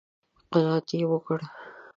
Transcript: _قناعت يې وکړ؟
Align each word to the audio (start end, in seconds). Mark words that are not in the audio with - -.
_قناعت 0.51 0.87
يې 0.97 1.05
وکړ؟ 1.11 1.39